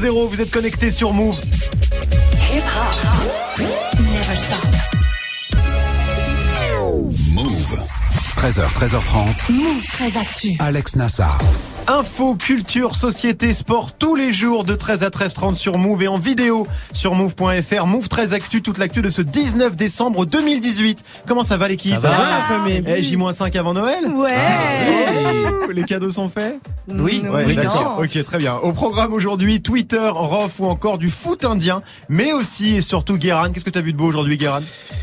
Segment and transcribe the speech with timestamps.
[0.00, 1.38] 2.0, vous êtes connectés sur Move.
[2.52, 3.66] Hip hop.
[3.98, 4.66] Never stop.
[7.32, 7.78] Move.
[8.36, 9.52] 13h, 13h30.
[9.52, 10.56] Move très actu.
[10.58, 11.38] Alex Nassar.
[11.90, 16.18] Info, culture, société, sport tous les jours de 13 à 13h30 sur Move et en
[16.18, 17.84] vidéo sur move.fr.
[17.84, 21.02] Move 13 actu, toute l'actu de ce 19 décembre 2018.
[21.26, 24.28] Comment ça va l'équipe Ça va, la famille Eh, J-5 avant Noël Ouais.
[25.66, 27.98] Oh, Les cadeaux sont faits Oui, Ouais, oui, d'accord.
[28.00, 28.54] Ok, très bien.
[28.54, 33.50] Au programme aujourd'hui, Twitter, Rof ou encore du foot indien, mais aussi et surtout Guéran.
[33.50, 34.60] Qu'est-ce que t'as vu de beau aujourd'hui, Guéran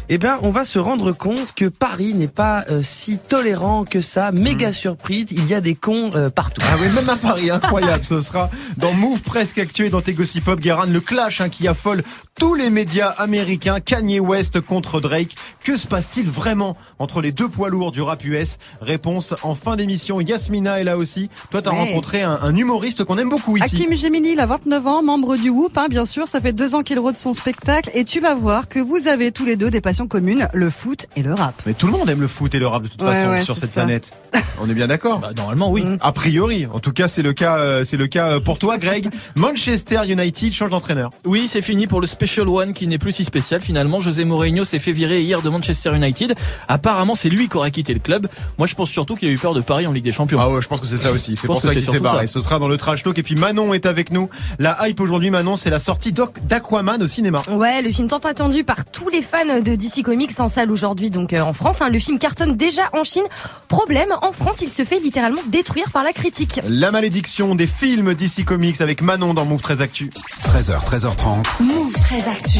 [0.07, 3.99] Eh bien, on va se rendre compte que Paris n'est pas euh, si tolérant que
[3.99, 4.31] ça.
[4.31, 6.61] Méga surprise, il y a des cons euh, partout.
[6.71, 8.05] Ah oui, même à Paris, incroyable.
[8.05, 11.67] Ce sera dans Move presque actué dans tes Gossip Pop, Guéran, le clash hein, qui
[11.67, 12.03] affole
[12.39, 13.79] tous les médias américains.
[13.79, 15.35] Kanye West contre Drake.
[15.63, 19.75] Que se passe-t-il vraiment entre les deux poids lourds du rap US Réponse en fin
[19.75, 20.21] d'émission.
[20.21, 21.29] Yasmina est là aussi.
[21.51, 21.77] Toi, t'as Ouais.
[21.79, 23.75] rencontré un, un humoriste qu'on aime beaucoup ici.
[23.75, 26.27] Hakim Gemini, il a 29 ans, membre du Whoop, hein, bien sûr.
[26.27, 27.89] Ça fait deux ans qu'il rôde son spectacle.
[27.93, 31.07] Et tu vas voir que vous avez tous les deux des passions communes, le foot
[31.15, 31.61] et le rap.
[31.65, 33.41] Mais tout le monde aime le foot et le rap de toute Ouais, façon ouais,
[33.41, 33.81] sur cette ça.
[33.83, 34.11] planète.
[34.61, 35.19] On est bien d'accord?
[35.19, 35.83] Bah, normalement, oui.
[35.83, 35.97] Mm.
[36.01, 38.77] A priori, en tout cas, c'est le cas, euh, c'est le cas euh, pour toi,
[38.77, 39.09] Greg.
[39.35, 41.09] Manchester United change d'entraîneur.
[41.25, 44.01] Oui, c'est fini pour le Special One qui n'est plus si spécial finalement.
[44.01, 46.35] José Mourinho s'est fait virer hier de Manchester United.
[46.67, 48.27] Apparemment, c'est lui qui aurait quitté le club.
[48.57, 50.37] Moi, je pense surtout qu'il a eu peur de Paris en Ligue des Champions.
[50.41, 51.37] Ah ouais, je pense que c'est ça aussi.
[51.37, 52.27] C'est pour ça qu'il s'est barré.
[52.27, 52.33] ça.
[52.33, 53.17] Ce sera dans le trash talk.
[53.17, 54.29] Et puis Manon est avec nous.
[54.59, 57.41] La hype aujourd'hui, Manon, c'est la sortie d'Aquaman au cinéma.
[57.49, 61.09] Ouais, le film tant attendu par tous les fans de DC Comics en salle aujourd'hui,
[61.09, 61.81] donc euh, en France.
[61.81, 61.89] hein.
[61.89, 63.23] le film cartonne déjà en Chine.
[63.69, 66.59] Problème, en France, il se fait littéralement détruire par la critique.
[66.67, 70.09] La malédiction des films DC Comics avec Manon dans Move 13 Actu.
[70.53, 71.63] 13h, 13h30.
[71.63, 72.59] Move très actu.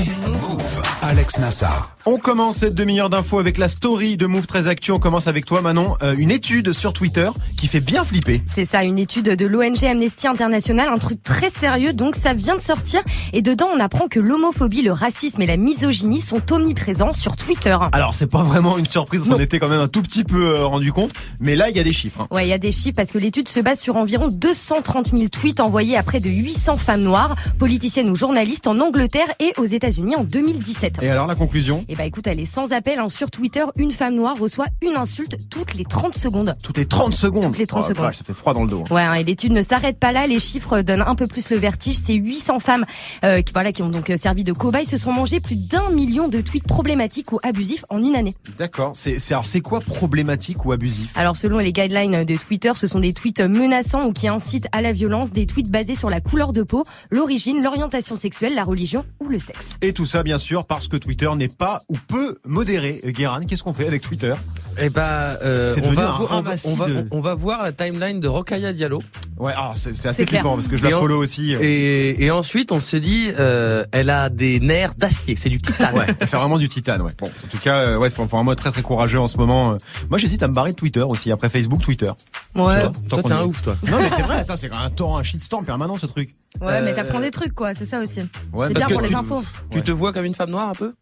[1.02, 1.92] Alex Nassar.
[2.06, 4.92] On commence cette demi-heure d'infos avec la story de Move 13 Actu.
[4.92, 5.96] On commence avec toi, Manon.
[6.04, 8.42] Euh, une étude sur Twitter qui fait bien flipper.
[8.46, 12.56] C'est ça, une étude de l'ONG Amnesty International, un truc très sérieux, donc ça vient
[12.56, 13.02] de sortir.
[13.34, 17.78] Et dedans, on apprend que l'homophobie, le racisme et la misogynie sont omniprésents sur Twitter.
[17.92, 19.24] Alors, c'est pas vraiment une surprise.
[19.28, 19.40] On Non.
[19.40, 21.12] était quand même un tout petit peu euh, rendu compte.
[21.42, 22.22] Mais là, il y a des chiffres.
[22.22, 22.28] hein.
[22.32, 25.28] Ouais, il y a des chiffres parce que l'étude se base sur environ 230 000
[25.30, 29.66] tweets envoyés à près de 800 femmes noires, politiciennes ou journalistes en Angleterre et aux
[29.66, 31.00] États-Unis en 2017.
[31.02, 31.84] Et alors, la conclusion?
[31.90, 33.00] Et bah écoute, elle est sans appel.
[33.00, 33.10] hein.
[33.10, 36.54] Sur Twitter, une femme noire reçoit une insulte toutes les 30 secondes.
[36.64, 37.44] Toutes les 30 secondes?
[37.44, 38.06] Toutes les 30 Oh, secondes.
[38.06, 38.84] vache, ça fait froid dans le dos.
[38.90, 38.94] hein.
[38.94, 40.28] Ouais, hein, et l'étude ne s'arrête pas là.
[40.28, 41.96] Les chiffres donnent un peu plus le vertige.
[41.96, 42.86] Ces 800 femmes
[43.24, 45.90] euh, qui, voilà, qui ont donc euh, servi de cobayes se sont mangées plus d'un
[45.92, 48.36] million de tweets problématiques ou abusifs en une année.
[48.58, 48.92] D'accord.
[48.96, 51.14] C'est, c'est, alors, c'est quoi problématique ou abusif?
[51.18, 54.82] Alors selon les guidelines de Twitter, ce sont des tweets menaçants ou qui incitent à
[54.82, 59.06] la violence, des tweets basés sur la couleur de peau, l'origine, l'orientation sexuelle, la religion
[59.20, 59.37] ou le
[59.82, 63.02] Et tout ça, bien sûr, parce que Twitter n'est pas ou peu modéré.
[63.06, 64.34] Euh, Guéran, qu'est-ce qu'on fait avec Twitter?
[64.80, 67.64] Eh ben, euh, on, va, un vo- on, va, on, va, de- on va voir
[67.64, 69.02] la timeline de Rokhaya Diallo.
[69.38, 71.56] Ouais, alors c'est, assez flippant parce que je Et la follow aussi.
[71.56, 71.60] euh.
[71.62, 75.96] Et, et ensuite, on s'est dit, euh, elle a des nerfs d'acier, c'est du titane.
[75.96, 77.12] Ouais, c'est vraiment du titane, ouais.
[77.20, 79.38] Bon, en tout cas, euh, ouais, faut, faut vraiment être très très courageux en ce
[79.38, 79.74] moment.
[79.74, 79.78] euh.
[80.10, 82.12] Moi, j'hésite à me barrer de Twitter aussi, après Facebook, Twitter.
[82.56, 83.76] Ouais, Toi, t'es un ouf, toi.
[83.90, 86.30] Non, mais c'est vrai, c'est un torrent, un shitstorm permanent, ce truc.
[86.62, 88.22] ouais, mais t'apprends des trucs quoi, c'est ça aussi.
[88.54, 89.44] Ouais, c'est bien pour les infos.
[89.72, 90.94] Tu te vois comme une femme noire un peu?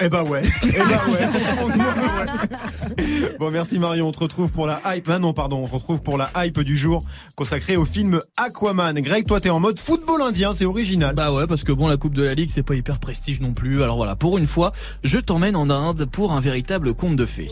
[0.00, 0.42] Eh bah ouais.
[0.64, 1.26] Eh bah ouais.
[1.26, 3.28] ouais.
[3.38, 4.08] Bon, merci Marion.
[4.08, 5.08] On te retrouve pour la hype.
[5.08, 5.64] Ah non, pardon.
[5.64, 7.04] On te retrouve pour la hype du jour
[7.36, 8.98] consacrée au film Aquaman.
[9.00, 10.54] Greg, toi, t'es en mode football indien.
[10.54, 11.14] C'est original.
[11.14, 13.52] Bah ouais, parce que bon, la Coupe de la Ligue, c'est pas hyper prestige non
[13.52, 13.82] plus.
[13.82, 14.72] Alors voilà, pour une fois,
[15.04, 17.50] je t'emmène en Inde pour un véritable conte de fées.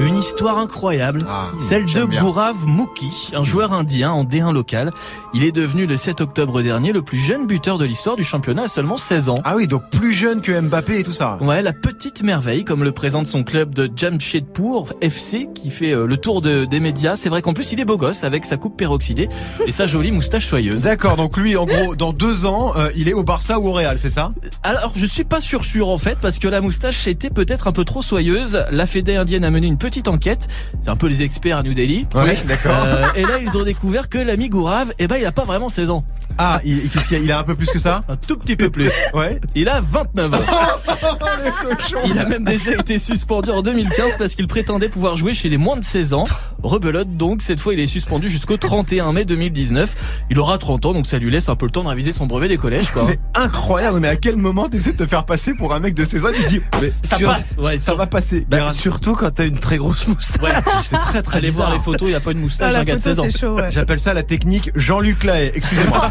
[0.00, 2.04] Une histoire incroyable, Ah, celle de.
[2.04, 4.90] Gaurav Mukhi, un joueur indien en D1 local.
[5.34, 8.62] Il est devenu le 7 octobre dernier le plus jeune buteur de l'histoire du championnat
[8.64, 9.34] à seulement 16 ans.
[9.44, 11.36] Ah oui, donc plus jeune que Mbappé et tout ça.
[11.40, 16.06] Ouais, la petite merveille, comme le présente son club de Jamshedpur FC, qui fait euh,
[16.06, 17.16] le tour de, des médias.
[17.16, 19.28] C'est vrai qu'en plus, il est beau gosse avec sa coupe peroxydée
[19.66, 20.82] et sa jolie moustache soyeuse.
[20.84, 23.72] D'accord, donc lui, en gros, dans deux ans, euh, il est au Barça ou au
[23.72, 24.30] Real, c'est ça?
[24.62, 27.72] Alors, je suis pas sûr sûr en fait, parce que la moustache était peut-être un
[27.72, 28.64] peu trop soyeuse.
[28.70, 30.46] La Fédé indienne a mené une petite enquête.
[30.80, 32.06] C'est un peu les experts à New Delhi.
[32.14, 32.76] Ouais, d'accord.
[32.84, 35.68] Euh, et là, ils ont découvert que l'ami Gourav, eh ben, il a pas vraiment
[35.68, 36.04] 16 ans.
[36.36, 37.20] Ah, il, qu'est-ce qu'il a?
[37.20, 38.02] Il a un peu plus que ça?
[38.08, 38.90] Un tout petit peu plus.
[39.14, 39.40] Ouais.
[39.54, 40.38] Il a 29 ans.
[42.06, 45.56] Il a même déjà été suspendu en 2015 parce qu'il prétendait pouvoir jouer chez les
[45.58, 46.24] moins de 16 ans.
[46.62, 49.94] Rebelote donc, cette fois il est suspendu jusqu'au 31 mai 2019.
[50.30, 52.26] Il aura 30 ans donc ça lui laisse un peu le temps de réviser son
[52.26, 53.02] brevet des collèges quoi.
[53.02, 56.04] C'est incroyable, mais à quel moment t'essaies de te faire passer pour un mec de
[56.04, 56.28] 16 ans?
[56.34, 56.60] Tu te dis,
[57.02, 58.46] ça sur- passe, Ouais, ça sur- va passer.
[58.48, 60.42] Bah, surtout quand t'as une très des grosses moustaches.
[60.42, 60.50] Ouais.
[60.82, 63.00] C'est très très Allez voir les photos, il a pas une moustache, Ah, gars de
[63.00, 63.24] photo, 16 ans.
[63.30, 63.70] c'est chaud, ouais.
[63.70, 65.52] J'appelle ça la technique Jean-Luc Lahaye.
[65.54, 66.00] Excusez-moi.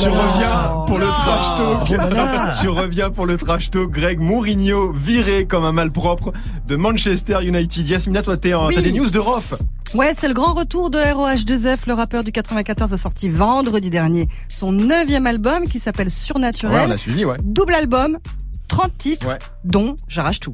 [0.00, 2.58] tu reviens pour le trash talk.
[2.60, 3.90] tu reviens pour le trash talk.
[3.90, 6.32] Greg Mourinho viré comme un malpropre
[6.66, 7.88] de Manchester United.
[7.88, 8.74] Yasmina, toi, t'es en- Oui.
[8.74, 9.54] t'as des news de Roth.
[9.94, 11.78] Ouais, c'est le grand retour de ROH2F.
[11.86, 16.88] Le rappeur du 94 a sorti vendredi dernier son neuvième album qui s'appelle Ouais, Surnaturel.
[16.88, 17.36] on a suivi, ouais.
[17.42, 18.18] Double album,
[18.68, 19.38] 30 titres, Ouais.
[19.64, 20.52] dont J'arrache tout.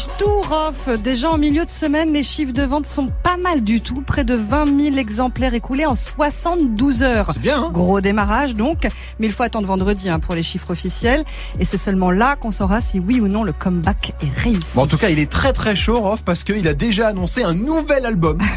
[0.00, 0.88] Tout, Rof.
[1.02, 4.00] Déjà en milieu de semaine, les chiffres de vente sont pas mal du tout.
[4.00, 7.30] Près de 20 000 exemplaires écoulés en 72 heures.
[7.34, 10.70] C'est bien, hein Gros démarrage donc, mais il faut attendre vendredi hein, pour les chiffres
[10.70, 11.24] officiels.
[11.60, 14.76] Et c'est seulement là qu'on saura si oui ou non le comeback est réussi.
[14.76, 17.44] Bon, en tout cas, il est très très chaud, Roth, parce qu'il a déjà annoncé
[17.44, 18.38] un nouvel album.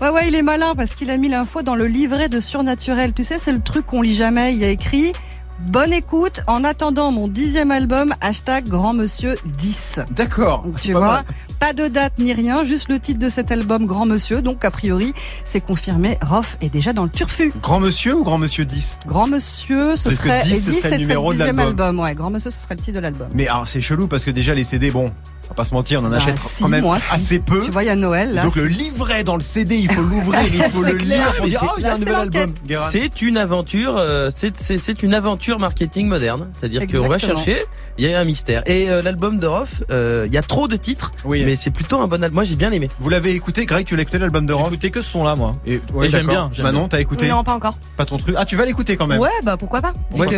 [0.00, 3.12] Ouais, ouais, il est malin parce qu'il a mis l'info dans le livret de Surnaturel.
[3.12, 4.52] Tu sais, c'est le truc qu'on lit jamais.
[4.52, 5.12] Il y a écrit
[5.60, 10.00] Bonne écoute en attendant mon dixième album, hashtag Grand Monsieur 10.
[10.10, 10.64] D'accord.
[10.76, 11.24] C'est tu pas vois, mal.
[11.60, 14.42] pas de date ni rien, juste le titre de cet album Grand Monsieur.
[14.42, 15.12] Donc, a priori,
[15.44, 17.52] c'est confirmé, Rof est déjà dans le turfu.
[17.62, 20.90] Grand Monsieur ou Grand Monsieur 10 Grand Monsieur, ce serait, 10, et ce 10, serait
[20.92, 21.86] le numéro de dixième l'album.
[21.86, 22.00] album.
[22.00, 23.28] Ouais, Grand Monsieur, ce serait le titre de l'album.
[23.32, 25.10] Mais alors, c'est chelou parce que déjà, les CD, bon,
[25.44, 27.14] on va pas se mentir, on en Bah, achète si, quand même moi, si.
[27.14, 27.60] assez peu.
[27.62, 28.42] Tu vois, il y a Noël, là.
[28.42, 31.32] Donc le livret dans le CD, il faut l'ouvrir, il faut le clair.
[31.44, 32.54] lire oh il y a un nouvel album.
[32.90, 36.48] C'est une aventure, euh, c'est- une aventure marketing moderne.
[36.58, 37.62] C'est-à-dire qu'on va chercher,
[37.98, 38.62] il y a un mystère.
[38.66, 41.42] Et euh, l'album de Roth, euh, il y a trop de titres, Oui.
[41.44, 42.34] mais c'est plutôt un bon album.
[42.34, 42.88] Moi j'ai bien aimé.
[42.98, 45.34] Vous l'avez écouté, Greg, tu l'as écouté l'album de J'ai Roth écouté que ce son-là,
[45.36, 45.52] moi.
[45.66, 47.28] Et, Et j'aime bien, Manon, t'as écouté?
[47.28, 47.76] Non, pas encore.
[47.96, 48.34] Pas ton truc?
[48.38, 49.20] Ah, tu vas l'écouter quand même.
[49.20, 49.92] Ouais, bah pourquoi pas,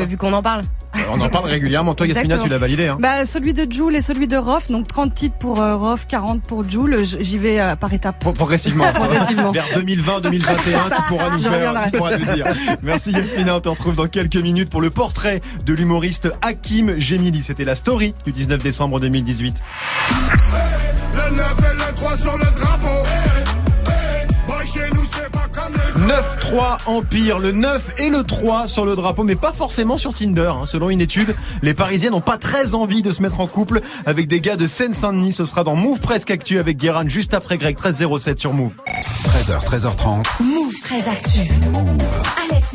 [0.06, 0.62] vu qu'on en parle.
[1.12, 1.94] On en parle régulièrement.
[1.94, 2.88] Toi, Yasmina, tu l'as validé.
[2.88, 2.98] Hein.
[3.00, 6.42] Bah, celui de Joule et celui de Rof, donc 30 titres pour euh, Rof, 40
[6.42, 6.98] pour Joule.
[7.04, 8.18] J'y vais euh, par étapes.
[8.20, 8.90] Pro- Progressivement.
[8.94, 9.52] Progressivement.
[9.52, 10.56] Vers 2020, 2021,
[10.96, 11.90] tu pourras nous faire, reviendrai.
[11.90, 12.46] tu pourras nous dire.
[12.82, 17.42] Merci Yasmina, on te retrouve dans quelques minutes pour le portrait de l'humoriste Hakim Gemili.
[17.42, 19.62] C'était la story du 19 décembre 2018.
[21.14, 23.05] Le 9 et le 3 sur le drapeau.
[26.06, 30.52] 9-3 Empire, le 9 et le 3 sur le drapeau, mais pas forcément sur Tinder.
[30.54, 30.64] hein.
[30.66, 34.28] Selon une étude, les Parisiennes n'ont pas très envie de se mettre en couple avec
[34.28, 35.32] des gars de Seine-Saint-Denis.
[35.32, 38.72] Ce sera dans Move Presque Actu avec Guérin juste après Greg 1307 sur Move.
[39.26, 40.42] 13h, 13h30.
[40.44, 41.40] Move très actu.
[42.50, 42.72] Alex.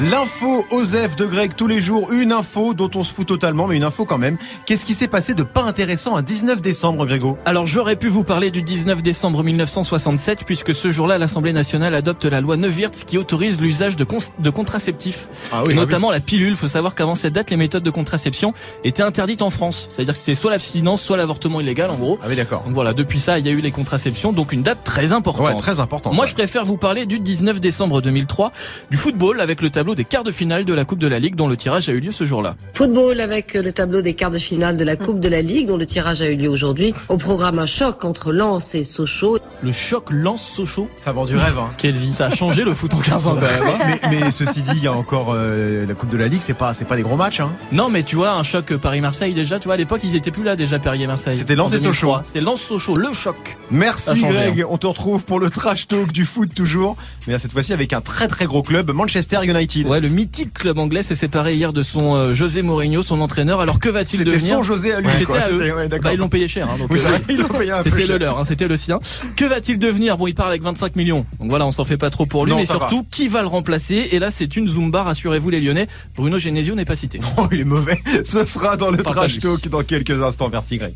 [0.00, 3.76] L'info Osef de Greg tous les jours, une info dont on se fout totalement, mais
[3.76, 4.38] une info quand même.
[4.64, 7.36] Qu'est-ce qui s'est passé de pas intéressant un 19 décembre, Grégo?
[7.44, 12.24] Alors j'aurais pu vous parler du 19 décembre 1967 puisque ce jour-là l'Assemblée nationale adopte
[12.24, 16.56] la loi Neuwirth qui autorise l'usage de, contraceptifs, Ah et notamment la pilule.
[16.56, 19.88] Faut savoir qu'avant cette date les méthodes de contraception étaient interdites en France.
[19.90, 22.18] C'est-à-dire que c'était soit l'abstinence, soit l'avortement illégal en gros.
[22.22, 22.62] Ah oui, d'accord.
[22.64, 25.46] Donc voilà, depuis ça il y a eu les contraceptions, donc une date très importante.
[25.46, 26.12] Ouais, très important.
[26.14, 28.52] Moi, je préfère vous parler du 19 décembre 2003,
[28.90, 31.34] du football avec le tableau des quarts de finale de la Coupe de la Ligue
[31.36, 32.56] dont le tirage a eu lieu ce jour-là.
[32.74, 35.76] Football avec le tableau des quarts de finale de la Coupe de la Ligue dont
[35.76, 36.94] le tirage a eu lieu aujourd'hui.
[37.08, 39.38] Au programme un choc entre Lens et Sochaux.
[39.62, 40.88] Le choc Lens-Sochaux?
[40.94, 41.58] Ça vend du rêve.
[41.58, 41.70] Hein.
[41.78, 43.74] Quelle vie, ça a changé le foot en 15 ans quand même.
[43.80, 43.98] hein.
[44.10, 46.54] mais, mais ceci dit, il y a encore euh, la Coupe de la Ligue, c'est
[46.54, 47.40] pas, c'est pas des gros matchs.
[47.40, 47.52] Hein.
[47.72, 50.42] Non, mais tu vois, un choc Paris-Marseille déjà, tu vois, à l'époque, ils étaient plus
[50.44, 51.36] là déjà, Paris et Marseille.
[51.36, 52.18] C'était Lens En et 2003.
[52.18, 52.20] Sochaux.
[52.24, 53.58] C'est Lens-Sochaux, le choc.
[53.70, 56.96] Merci Greg, on te retrouve pour le trash talk du foot toujours,
[57.26, 59.86] mais là, cette fois-ci avec un très très gros club, Manchester United.
[59.86, 63.60] Ouais, le mythique club anglais s'est séparé hier de son euh, José Mourinho, son entraîneur.
[63.60, 65.08] Alors que va-t-il C'était devenir son José à lui.
[65.12, 65.38] C'était quoi.
[65.38, 65.58] à eux.
[65.60, 66.04] C'était- ouais, d'accord.
[66.04, 67.82] Bah, ils l'ont payé cher, hein, donc Oui, euh, c'est vrai, ils l'ont payé un
[67.84, 68.98] peu C'était le leur, hein, c'était le sien.
[69.36, 70.18] Que va-t-il devenir?
[70.18, 71.24] Bon, il part avec 25 millions.
[71.38, 72.74] Donc voilà, on s'en fait pas trop pour lui, Non, mais va.
[72.74, 74.08] surtout, qui va le remplacer?
[74.12, 75.86] Et là, c'est une Zumba, rassurez-vous les Lyonnais.
[76.16, 77.20] Bruno Genesio n'est pas cité.
[77.36, 77.96] Oh, il est mauvais.
[78.24, 80.48] Ce sera dans le trash talk dans quelques instants.
[80.52, 80.92] Merci Greg.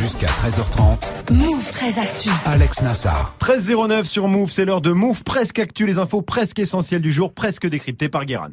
[0.00, 1.32] Jusqu'à 13h30.
[1.32, 2.28] Move très actu.
[2.46, 3.34] Alex Nassar.
[3.40, 7.32] 13.09 sur Move, c'est l'heure de Move presque actu, les infos presque essentielles du jour,
[7.34, 8.52] presque décryptées par Guérin.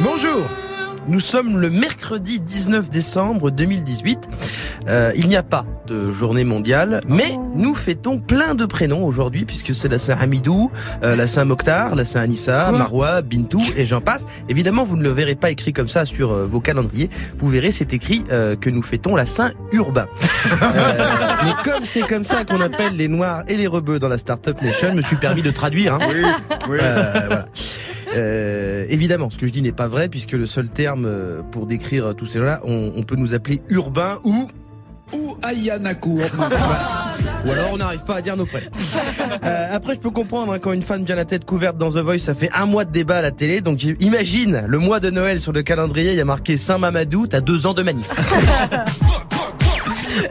[0.00, 0.63] Bonjour
[1.08, 4.28] nous sommes le mercredi 19 décembre 2018.
[4.88, 9.44] Euh, il n'y a pas de journée mondiale, mais nous fêtons plein de prénoms aujourd'hui
[9.44, 10.70] puisque c'est la Saint-Hamidou,
[11.02, 14.26] euh, la Saint-Mokhtar, la Saint-Anissa, Marwa, Bintou et j'en passe.
[14.48, 17.10] Évidemment, vous ne le verrez pas écrit comme ça sur euh, vos calendriers.
[17.38, 20.06] Vous verrez, c'est écrit euh, que nous fêtons la Saint-Urbain.
[20.62, 24.18] Euh, mais comme c'est comme ça qu'on appelle les Noirs et les Rebeux dans la
[24.18, 25.94] Startup Nation, je me suis permis de traduire.
[25.94, 25.98] Hein.
[26.08, 26.22] Oui,
[26.68, 26.78] oui.
[26.80, 27.46] Euh, voilà.
[28.14, 31.66] Euh, évidemment, ce que je dis n'est pas vrai puisque le seul terme euh, pour
[31.66, 34.48] décrire tous ces gens-là, on, on peut nous appeler urbains ou
[35.12, 36.18] Ou Ayanaku.
[37.46, 38.70] ou alors on n'arrive pas à dire nos prénoms.
[39.44, 41.98] Euh, après, je peux comprendre hein, quand une femme vient la tête couverte dans The
[41.98, 43.60] Voice, ça fait un mois de débat à la télé.
[43.60, 47.26] Donc imagine le mois de Noël sur le calendrier, il y a marqué Saint Mamadou,
[47.26, 48.08] t'as deux ans de manif.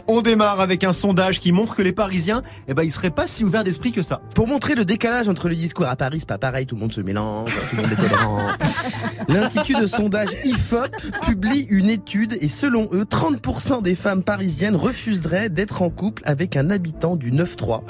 [0.08, 3.26] On démarre avec un sondage qui montre que les Parisiens, eh ben, ils seraient pas
[3.26, 4.20] si ouverts d'esprit que ça.
[4.34, 6.92] Pour montrer le décalage entre le discours à Paris, c'est pas pareil, tout le monde
[6.92, 8.38] se mélange, tout le monde est tolérant.
[9.28, 10.88] L'Institut de sondage IFOP
[11.22, 16.56] publie une étude et selon eux, 30% des femmes parisiennes refuseraient d'être en couple avec
[16.56, 17.82] un habitant du 9-3.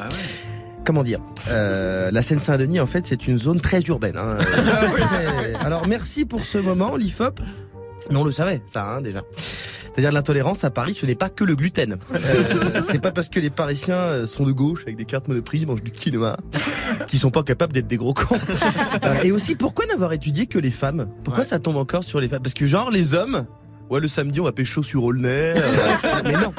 [0.85, 1.21] Comment dire?
[1.49, 4.17] Euh, La Seine-Saint-Denis, en fait, c'est une zone très urbaine.
[4.19, 4.37] hein.
[4.97, 7.41] Très- Alors, merci pour ce moment, l'IFOP.
[8.11, 9.23] Mais on le savait, ça, hein, déjà.
[9.95, 11.97] C'est-à-dire l'intolérance à Paris, ce n'est pas que le gluten.
[12.15, 15.67] Euh, c'est pas parce que les Parisiens euh, sont de gauche avec des cartes Monoprix,
[15.67, 16.37] mangent du quinoa,
[17.07, 18.39] qu'ils sont pas capables d'être des gros cons.
[19.05, 21.09] Euh, et aussi, pourquoi n'avoir étudié que les femmes?
[21.25, 22.43] Pourquoi ça tombe encore sur les femmes?
[22.43, 23.45] Parce que genre les hommes,
[23.91, 25.55] ouais le samedi on va pécho sur Aulnay.
[25.57, 25.63] euh,
[26.25, 26.53] mais non.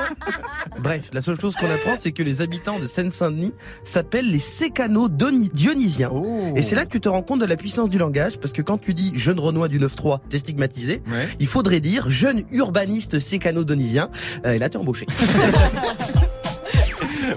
[0.79, 3.53] Bref, la seule chose qu'on apprend, c'est que les habitants de Seine-Saint-Denis
[3.83, 6.11] s'appellent les sécano-dionysiens.
[6.55, 8.61] Et c'est là que tu te rends compte de la puissance du langage, parce que
[8.61, 11.01] quand tu dis jeune Renoir du 9-3, t'es stigmatisé.
[11.07, 11.27] Ouais.
[11.39, 14.09] Il faudrait dire jeune urbaniste sécano-donisien.
[14.45, 15.05] Euh, et là, t'es embauché.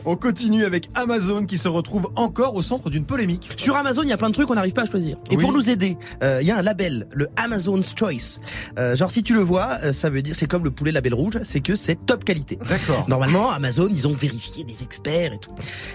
[0.05, 3.49] On continue avec Amazon qui se retrouve encore au centre d'une polémique.
[3.57, 5.17] Sur Amazon, il y a plein de trucs qu'on n'arrive pas à choisir.
[5.31, 5.43] Et Oui.
[5.43, 8.39] pour nous aider, euh, il y a un label, le Amazon's Choice.
[8.79, 11.15] Euh, genre, si tu le vois, euh, ça veut dire, c'est comme le poulet label
[11.15, 12.59] rouge, c'est que c'est top qualité.
[12.69, 13.05] D'accord.
[13.09, 15.51] Normalement, Amazon, ils ont vérifié des experts et tout.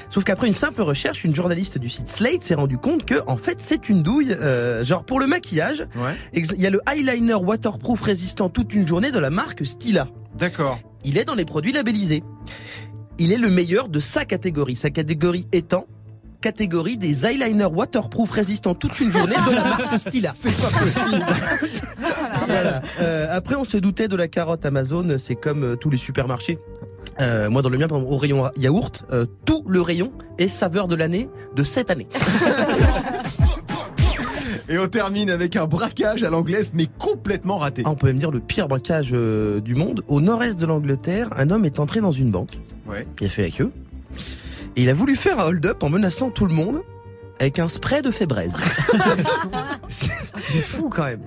[0.10, 3.38] Sauf qu'après une simple recherche, une journaliste du site Slate s'est rendu compte que, en
[3.38, 4.36] fait, c'est une douille.
[4.84, 6.16] genre, pour le maquillage, Ouais.
[6.34, 10.08] il y a le eyeliner waterproof résistant toute une journée de la marque Stila.
[10.38, 10.80] D'accord.
[11.06, 12.24] Il est dans les produits labellisés.
[13.20, 14.76] Il est le meilleur de sa catégorie.
[14.76, 15.86] Sa catégorie étant
[16.42, 20.32] catégorie des eyeliners waterproof résistants toute une journée de la marque Stila.
[20.36, 21.26] C'est pas possible.
[22.46, 22.82] Voilà.
[23.00, 25.16] Euh, après, on se doutait de la carotte Amazon.
[25.18, 26.60] C'est comme euh, tous les supermarchés.
[27.22, 29.06] Euh, moi, dans le mien, par exemple, au rayon yaourt,
[29.46, 32.08] tout le rayon est saveur de l'année de cette année.
[34.70, 37.84] Et on termine avec un braquage à l'anglaise, mais complètement raté.
[37.86, 40.04] Ah, on peut même dire le pire braquage euh, du monde.
[40.08, 42.58] Au nord-est de l'Angleterre, un homme est entré dans une banque.
[42.88, 43.06] Ouais.
[43.20, 43.72] Il a fait la queue.
[44.76, 46.82] Et il a voulu faire un hold-up en menaçant tout le monde
[47.40, 48.58] avec un spray de fébraise.
[49.90, 50.10] c'est
[50.62, 51.24] fou quand même.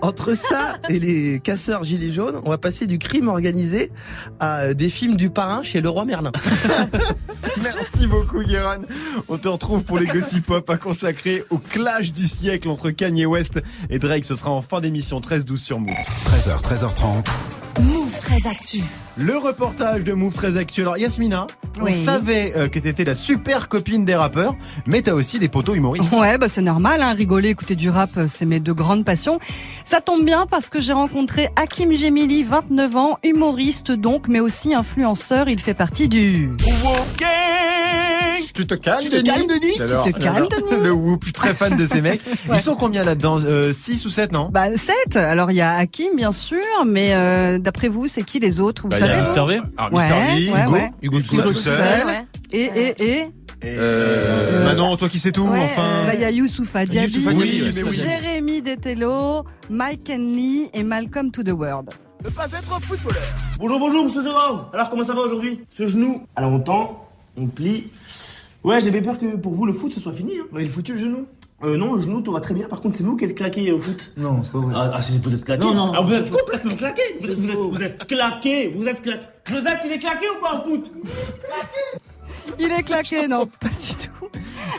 [0.00, 3.92] Entre ça et les casseurs gilets jaunes, on va passer du crime organisé
[4.40, 6.32] à des films du parrain chez Leroy Merlin.
[7.62, 8.82] Merci beaucoup, Guéran.
[9.28, 13.26] On te retrouve pour les Gossip Pop à consacrer au clash du siècle entre Kanye
[13.26, 13.60] West
[13.90, 14.24] et Drake.
[14.24, 15.94] Ce sera en fin d'émission 13-12 sur Move.
[16.26, 17.24] 13h, 13h30.
[18.12, 18.80] Move très actu.
[19.16, 20.84] Le reportage de Move très actuel.
[20.84, 21.46] Alors, Yasmina,
[21.80, 21.92] on Oui.
[22.04, 24.54] savait euh, que t'étais la super copine des rappeurs,
[24.86, 26.12] mais t'as aussi des poteaux humoristes.
[26.12, 29.38] Ouais, bah c'est normal, hein, rigoler, écouter du rap, euh, c'est mes deux grandes passions.
[29.82, 34.74] Ça tombe bien parce que j'ai rencontré Hakim Gemili, 29 ans, humoriste donc, mais aussi
[34.74, 35.48] influenceur.
[35.48, 36.50] Il fait partie du...
[38.54, 40.70] Tu te calmes, Tu te calmes, Denis J'adore, Tu te calmes, j'adore.
[40.70, 42.20] Denis Le whoop, je suis très fan de ces mecs.
[42.48, 42.56] Ouais.
[42.56, 43.38] Ils sont combien là-dedans
[43.72, 47.58] 6 ou 7, non Bah 7 Alors il y a Hakim bien sûr, mais euh,
[47.58, 49.60] d'après vous, c'est qui les autres Vous Bah, il y savez a Mister V.
[49.76, 50.14] Alors, Ouais, Mr.
[50.14, 50.92] V, ouais, Hugo, ouais.
[51.02, 51.76] Hugo, tout, Hugo tout tout seul.
[51.78, 52.06] seul.
[52.06, 52.26] Ouais.
[52.52, 53.28] Et, et, et Et
[53.64, 56.04] Euh, Manon, toi qui sais tout, Ouais, enfin.
[56.06, 57.96] Bah, il y a Youssoufa Diaby, Youssoufa Diaby, Oui, mais oui.
[57.96, 61.90] Jérémy Detello, Mike Henley et Malcolm to the World.
[63.58, 64.68] Bonjour, bonjour, monsieur Zoran.
[64.72, 65.60] Alors, comment ça va aujourd'hui?
[65.68, 67.01] Ce genou, à longtemps,
[67.36, 67.88] on plie.
[68.64, 70.32] Ouais, j'avais peur que pour vous, le foot, ce soit fini.
[70.38, 70.44] Hein.
[70.54, 71.26] Il est foutu le genou?
[71.64, 72.66] Euh, non, le genou, tout va très bien.
[72.68, 74.12] Par contre, c'est vous qui êtes claqué au foot.
[74.16, 74.74] Non, c'est pas vrai.
[74.76, 75.92] Ah, ah, c'est- vous êtes claqué Non, non.
[75.96, 77.02] Ah, vous êtes complètement claqué.
[77.20, 77.70] Vous êtes, vous êtes- faux.
[77.70, 78.68] vous êtes claqué.
[78.76, 79.26] Vous êtes claqué.
[79.46, 80.92] Joseph, il est claqué ou pas au foot?
[82.58, 84.22] Il est claqué, non, pas du tout.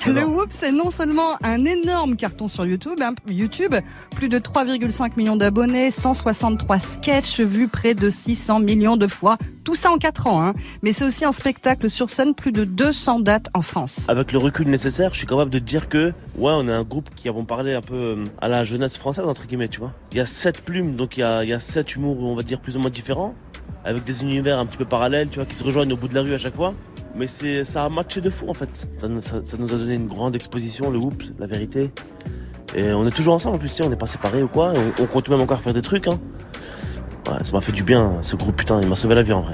[0.05, 3.73] Le Whoop, c'est non seulement un énorme carton sur YouTube, hein, YouTube,
[4.15, 9.75] plus de 3,5 millions d'abonnés, 163 sketchs vus près de 600 millions de fois, tout
[9.75, 10.43] ça en 4 ans.
[10.43, 10.53] Hein.
[10.81, 14.05] Mais c'est aussi un spectacle sur scène, plus de 200 dates en France.
[14.09, 17.09] Avec le recul nécessaire, je suis capable de dire que, ouais, on est un groupe
[17.15, 19.93] qui avons parlé un peu euh, à la jeunesse française, entre guillemets, tu vois.
[20.11, 22.35] Il y a sept plumes, donc il y a, il y a sept humours, on
[22.35, 23.35] va dire, plus ou moins différents,
[23.85, 26.15] avec des univers un petit peu parallèles, tu vois, qui se rejoignent au bout de
[26.15, 26.73] la rue à chaque fois.
[27.15, 28.87] Mais c'est, ça a matché de fou, en fait.
[28.97, 31.91] Ça, nous- ça- nous a donné une grande exposition, le whoop, la vérité.
[32.75, 34.73] Et on est toujours ensemble, en plus, on n'est pas séparés ou quoi.
[34.75, 36.19] On, on compte même encore faire des trucs, hein.
[37.43, 39.53] Ça m'a fait du bien, ce groupe, putain, il m'a sauvé la vie, en vrai.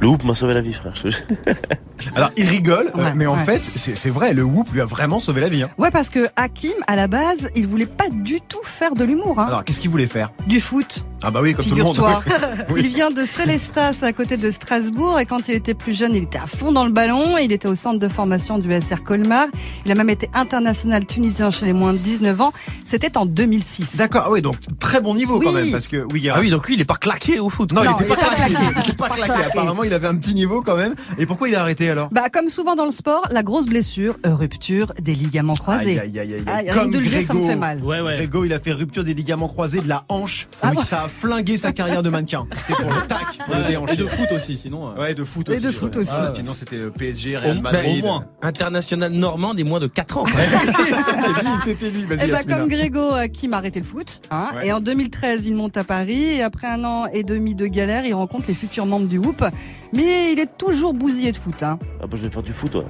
[0.00, 0.94] Le whoop m'a sauvé la vie, frère.
[2.14, 3.44] Alors, il rigole, Ouais, mais en ouais.
[3.44, 5.62] fait, c'est vrai, le whoop lui a vraiment sauvé la vie.
[5.62, 5.70] hein.
[5.78, 9.38] Ouais, parce que Hakim, à la base, il voulait pas du tout faire de l'humour,
[9.38, 9.46] hein.
[9.48, 10.30] Alors, qu'est-ce qu'il voulait faire?
[10.46, 11.04] Du foot.
[11.22, 11.98] Ah bah oui, comme tout le monde.
[12.70, 12.82] Oui.
[12.84, 16.22] Il vient de Célestas, à côté de Strasbourg, et quand il était plus jeune, il
[16.22, 17.36] était à fond dans le ballon.
[17.38, 19.48] Il était au centre de formation du SR Colmar.
[19.84, 22.52] Il a même été international tunisien chez les moins de 19 ans.
[22.84, 23.96] C'était en 2006.
[23.96, 26.28] D'accord, ah oui, donc très bon niveau quand même, parce que oui.
[26.32, 27.72] Ah oui, donc lui, il est pas claqué au foot.
[27.72, 28.54] Non, il Non, était il pas était pas claqué.
[28.76, 29.44] Il était pas claqué.
[29.46, 30.94] Apparemment, il avait un petit niveau quand même.
[31.18, 31.87] Et pourquoi il a arrêté?
[31.88, 35.98] Alors Bah, comme souvent dans le sport, la grosse blessure, euh, rupture des ligaments croisés.
[35.98, 36.66] Aïe, aïe, aïe, aïe.
[36.70, 37.52] Ah, Comme de dire, ça me Grégo.
[37.52, 37.82] fait mal.
[37.82, 38.16] Ouais, ouais.
[38.16, 40.48] Grégo, il a fait rupture des ligaments croisés de la hanche.
[40.62, 42.46] Ah oui, bon ça a flingué sa carrière de mannequin.
[42.54, 43.94] C'est pour le tac, pour le déhanché.
[43.94, 44.88] Et de foot aussi, sinon.
[44.90, 45.62] euh, Ouais, de foot Et aussi.
[45.66, 46.02] de foot ouais.
[46.02, 46.10] aussi.
[46.12, 47.82] Ah, sinon, c'était euh, PSG, Real Madrid.
[47.84, 48.24] bah, au moins.
[48.42, 50.24] International normand des moins de 4 ans.
[50.76, 52.02] c'était lui, c'était lui.
[52.04, 52.56] Vas-y, Eh ben, Yasmina.
[52.58, 54.20] comme Grégo, euh, Kim a arrêté le foot.
[54.30, 54.68] Hein, Ouais.
[54.68, 56.24] Et en 2013, il monte à Paris.
[56.24, 59.44] Et après un an et demi de galère, il rencontre les futurs membres du Whoop.
[59.92, 61.62] Mais il est toujours bousillé de foot.
[61.62, 61.78] Hein.
[62.02, 62.84] Ah bah je vais faire du foot, ouais.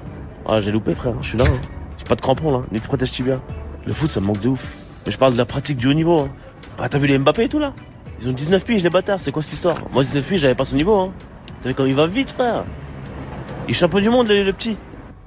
[0.45, 1.13] Ah, j'ai loupé, frère.
[1.21, 1.45] Je suis là.
[1.47, 1.59] hein.
[1.97, 2.61] J'ai pas de crampons, là.
[2.71, 3.39] Ni de protège tibia.
[3.85, 4.75] Le foot, ça me manque de ouf.
[5.05, 6.19] Mais je parle de la pratique du haut niveau.
[6.21, 6.29] Hein.
[6.77, 7.73] Ah, t'as vu les Mbappé et tout, là?
[8.21, 9.19] Ils ont 19 piges, les bâtards.
[9.21, 9.75] C'est quoi cette histoire?
[9.93, 11.13] Moi, 19 piges, j'avais pas son niveau, hein.
[11.61, 12.63] T'as vu comme il va vite, frère
[13.67, 14.77] Il est champion du monde, le, le petit.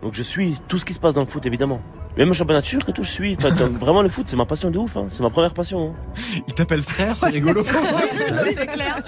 [0.03, 1.81] Donc je suis tout ce qui se passe dans le foot, évidemment.
[2.17, 3.37] Même championnat turc et tout, je suis.
[3.39, 3.51] Enfin,
[3.81, 4.97] vraiment, le foot, c'est ma passion de ouf.
[4.97, 5.07] Hein.
[5.09, 5.95] C'est ma première passion.
[5.95, 6.15] hein.
[6.47, 7.65] Il t'appelle frère, c'est rigolo.
[8.55, 9.01] C'est clair.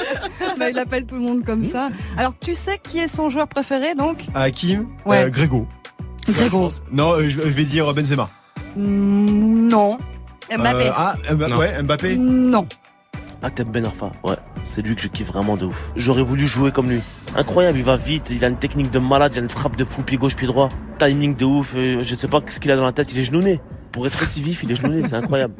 [0.58, 1.88] Bah, il appelle tout le monde comme ça.
[2.16, 4.25] Alors, tu sais qui est son joueur préféré, donc?
[4.34, 5.25] Hakim, Ouais.
[5.25, 5.66] euh, Grégo.
[6.28, 6.70] Grégo.
[6.92, 8.28] Non, euh, je vais dire Benzema.
[8.76, 9.99] Mm, Non.
[10.50, 10.87] Mbappé.
[10.88, 11.56] Euh, ah, Mba- Non.
[11.58, 12.16] ouais, Mbappé.
[12.16, 12.66] Non.
[13.46, 15.74] Ah, t'aimes Ben Arfa Ouais, c'est lui que je kiffe vraiment de ouf.
[15.96, 17.00] J'aurais voulu jouer comme lui.
[17.36, 19.84] Incroyable, il va vite, il a une technique de malade, il a une frappe de
[19.84, 20.70] fou, pied gauche, pied droit.
[20.98, 23.24] Timing de ouf, euh, je sais pas ce qu'il a dans la tête, il est
[23.24, 23.60] genouné.
[23.92, 25.54] Pour être aussi vif, il est genouné, c'est incroyable.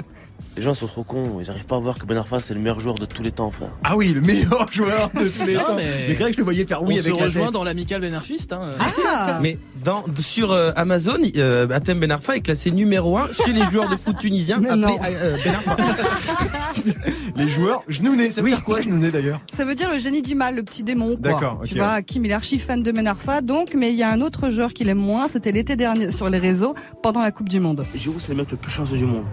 [0.57, 2.61] Les gens sont trop cons, ils arrivent pas à voir que Ben Arfa c'est le
[2.61, 3.71] meilleur joueur de tous les temps, frère.
[3.83, 5.75] Ah oui, le meilleur joueur de tous les Non, temps.
[5.77, 7.53] mais- Mais Greg, je le voyais faire oui on avec se la rejoint tête.
[7.55, 8.47] dans l'amical bénéfice.
[8.53, 8.71] Hein.
[9.05, 9.39] Ah.
[9.43, 13.63] Mais dans, sur euh, Amazon, euh, Atem Ben Arfa est classé numéro 1 chez les
[13.71, 14.97] joueurs de foot tunisiens Mais appelés non.
[15.05, 15.77] euh, Ben Arfa.
[17.37, 18.31] Les joueurs, genouné.
[18.31, 20.83] Ça veut dire quoi, genouné d'ailleurs Ça veut dire le génie du mal, le petit
[20.83, 21.17] démon.
[21.19, 24.11] D'accord, Tu vois, Kim il est archi fan de Menarfa, donc, mais il y a
[24.11, 27.49] un autre joueur qu'il aime moins, c'était l'été dernier sur les réseaux, pendant la Coupe
[27.49, 27.85] du Monde.
[27.95, 29.25] Giroud, c'est le mec le plus chanceux du monde.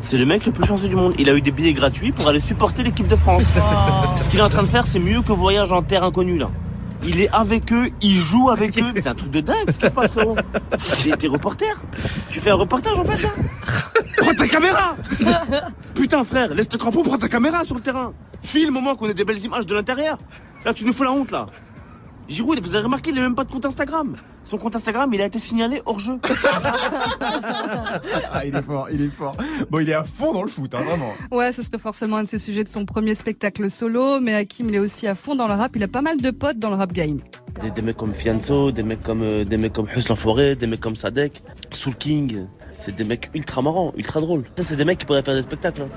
[0.00, 1.14] C'est le mec le plus chanceux du monde.
[1.18, 3.42] Il a eu des billets gratuits pour aller supporter l'équipe de France.
[4.16, 6.50] Ce qu'il est en train de faire, c'est mieux que voyage en terre inconnue, là.
[7.08, 8.92] Il est avec eux, il joue avec eux.
[8.96, 10.36] C'est un truc de dingue ce qui se passe, frérot.
[11.02, 11.80] J'ai été reporter.
[12.30, 13.30] Tu fais un reportage, en fait, là
[14.18, 14.94] Prends ta caméra
[15.94, 18.12] Putain, frère, laisse tes crampons, prends ta caméra sur le terrain.
[18.42, 20.18] Filme au moins qu'on ait des belles images de l'intérieur.
[20.66, 21.46] Là, tu nous fous la honte, là.
[22.28, 24.14] Giroud, vous avez remarqué, il n'a même pas de compte Instagram.
[24.44, 26.18] Son compte Instagram, il a été signalé hors jeu.
[28.30, 29.34] Ah, il est fort, il est fort.
[29.70, 31.12] Bon, il est à fond dans le foot, hein, vraiment.
[31.30, 34.68] Ouais, ce serait forcément un de ses sujets de son premier spectacle solo, mais Hakim
[34.68, 36.70] il est aussi à fond dans le rap, il a pas mal de potes dans
[36.70, 37.18] le rap game.
[37.62, 40.66] Des, des mecs comme Fianzo, des mecs comme euh, des mecs comme Hus Forêt, des
[40.66, 41.42] mecs comme Sadek,
[41.72, 44.44] Soul King, c'est des mecs ultra marrants, ultra drôles.
[44.56, 45.82] Ça c'est des mecs qui pourraient faire des spectacles.
[45.82, 45.88] hein.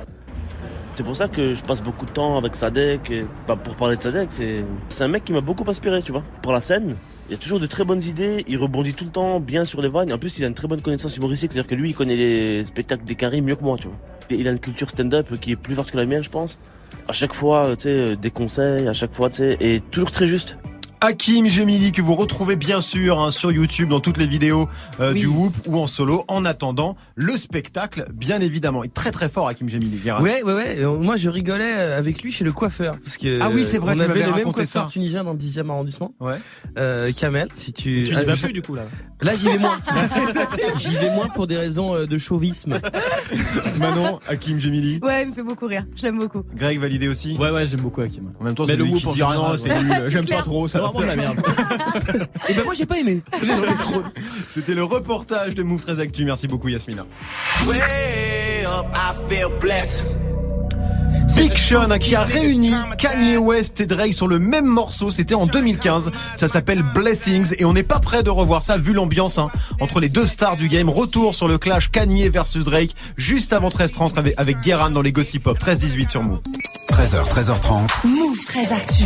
[1.02, 3.12] C'est pour ça que je passe beaucoup de temps avec Sadek.
[3.48, 6.22] bah, pour parler de Sadek, c'est un mec qui m'a beaucoup inspiré, tu vois.
[6.44, 6.96] Pour la scène,
[7.28, 9.90] il a toujours de très bonnes idées, il rebondit tout le temps bien sur les
[9.90, 10.14] vannes.
[10.14, 12.64] En plus, il a une très bonne connaissance humoristique, c'est-à-dire que lui, il connaît les
[12.66, 13.98] spectacles des carrés mieux que moi, tu vois.
[14.30, 16.60] Il a une culture stand-up qui est plus forte que la mienne, je pense.
[17.08, 20.28] À chaque fois, tu sais, des conseils, à chaque fois, tu sais, et toujours très
[20.28, 20.60] juste.
[21.04, 25.14] Hakim Gemili que vous retrouvez bien sûr hein, sur YouTube dans toutes les vidéos euh,
[25.14, 25.22] Oui.
[25.22, 26.24] du Whoop ou en solo.
[26.28, 28.84] En attendant le spectacle, bien évidemment.
[28.84, 30.00] Il est très très fort Hakim Gemili.
[30.06, 30.76] Ouais, ouais, ouais.
[30.80, 32.98] Euh, Moi, je rigolais avec lui chez le coiffeur.
[33.04, 34.90] Parce que Ah oui, c'est vrai, On tu avait le même coiffeur ça.
[34.92, 36.14] tunisien dans le 10e arrondissement.
[36.20, 36.36] Ouais.
[36.78, 38.04] Euh, Kamel, si tu.
[38.06, 38.84] Tu n'y Ah, vas je- plus du coup là.
[39.22, 39.78] Là, j'y vais moins.
[40.78, 42.80] j'y vais moins pour des raisons euh, de chauvisme.
[43.80, 45.00] Manon, Hakim Gemili.
[45.02, 45.86] Ouais, il me fait beaucoup rire.
[45.96, 46.44] Je l'aime beaucoup.
[46.56, 47.36] Greg validé aussi.
[47.40, 48.32] Ouais, ouais, j'aime beaucoup Hakim.
[48.40, 50.28] En même temps, Mais c'est le lui Whoop qui dit ah non, c'est nul, j'aime
[50.28, 50.91] pas trop ça.
[50.94, 51.42] C'est vraiment de la merde.
[52.50, 53.22] Et ben moi, j'ai pas aimé.
[54.48, 56.26] C'était le reportage de Move 13 Actu.
[56.26, 57.06] Merci beaucoup Yasmina.
[61.36, 65.46] Big Sean qui a réuni Kanye West et Drake sur le même morceau, c'était en
[65.46, 66.12] 2015.
[66.36, 69.50] Ça s'appelle Blessings et on n'est pas prêt de revoir ça vu l'ambiance hein,
[69.80, 70.90] entre les deux stars du game.
[70.90, 75.12] Retour sur le clash Kanye versus Drake juste avant 13h30 avec, avec Guérin dans les
[75.12, 76.42] Gossip Pop 13-18 sur Move.
[76.92, 78.08] 13h, 13h30.
[78.08, 79.04] Move très actu.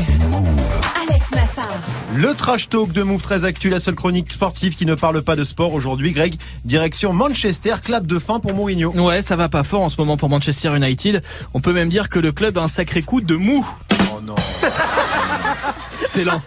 [1.07, 1.67] Alex Nassar.
[2.15, 5.35] Le trash talk de Move 13 Actu, la seule chronique sportive qui ne parle pas
[5.35, 6.11] de sport aujourd'hui.
[6.11, 8.91] Greg, direction Manchester, clap de fin pour Mourinho.
[8.91, 11.21] Ouais, ça va pas fort en ce moment pour Manchester United.
[11.53, 13.65] On peut même dire que le club a un sacré coup de mou.
[14.11, 14.35] Oh non.
[16.05, 16.41] C'est lent.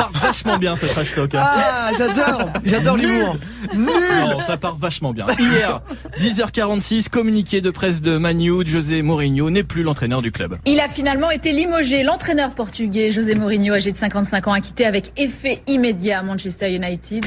[0.00, 1.34] Part vachement bien ce trash talk.
[1.34, 1.42] hein.
[1.44, 2.50] Ah, j'adore.
[2.64, 3.36] J'adore l'humour.
[3.74, 5.26] Non, ça part vachement bien.
[5.38, 5.80] Hier,
[6.20, 10.56] 10h46, communiqué de presse de Manu, José Mourinho n'est plus l'entraîneur du club.
[10.66, 12.02] Il a finalement été limogé.
[12.02, 17.24] L'entraîneur portugais José Mourinho, âgé de 55 ans, a quitté avec effet immédiat Manchester United.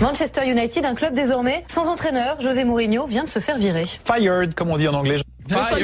[0.00, 2.40] Manchester United, un club désormais sans entraîneur.
[2.40, 3.84] José Mourinho vient de se faire virer.
[4.04, 5.16] Fired, comme on dit en anglais.
[5.50, 5.82] On est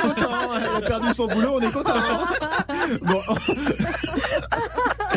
[0.00, 1.92] content, elle a perdu son boulot, on est content.
[3.02, 3.20] Bon.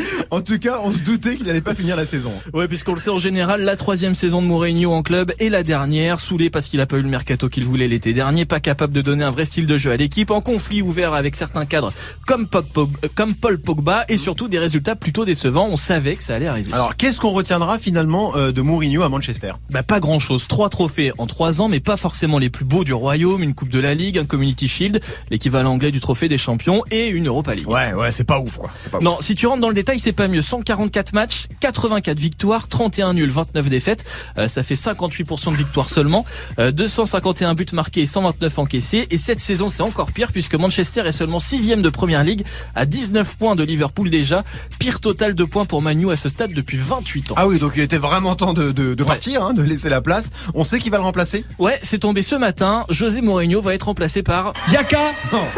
[0.32, 2.32] En tout cas, on se doutait qu'il allait pas finir la saison.
[2.54, 5.64] Ouais, puisqu'on le sait en général, la troisième saison de Mourinho en club est la
[5.64, 8.94] dernière, saoulé parce qu'il a pas eu le mercato qu'il voulait l'été dernier, pas capable
[8.94, 11.92] de donner un vrai style de jeu à l'équipe, en conflit ouvert avec certains cadres
[12.28, 12.86] comme, euh,
[13.16, 15.68] comme Paul Pogba et surtout des résultats plutôt décevants.
[15.72, 16.72] On savait que ça allait arriver.
[16.74, 19.54] Alors, qu'est-ce qu'on retiendra finalement euh, de Mourinho à Manchester?
[19.72, 22.84] Bah pas grand chose, trois trophées en trois ans, mais pas forcément les plus beaux
[22.84, 26.38] du royaume, une coupe de la Ligue, un Community Shield, l'équivalent anglais du trophée des
[26.38, 27.68] champions et une Europa League.
[27.68, 28.70] Ouais, ouais, c'est pas ouf quoi.
[28.84, 29.04] C'est pas ouf.
[29.04, 30.42] Non, si tu rentres dans le détail, c'est pas mieux.
[30.42, 34.06] 144 matchs, 84 victoires, 31 nuls, 29 défaites.
[34.38, 36.26] Euh, ça fait 58% de victoires seulement.
[36.60, 39.08] Euh, 251 buts marqués et 129 encaissés.
[39.10, 42.86] Et cette saison, c'est encore pire puisque Manchester est seulement sixième de Première Ligue à
[42.86, 44.44] 19 points de Liverpool déjà.
[44.78, 47.36] Pire total de points pour Manu à ce stade depuis 28 ans.
[47.38, 50.02] Ah oui, donc il était vraiment temps de, de, de partir, hein, de laisser la
[50.02, 50.30] place.
[50.54, 52.86] On sait qui va le remplacer Ouais, c'est tombé ce matin.
[52.90, 55.14] José Mourinho va être remplacé par Yaka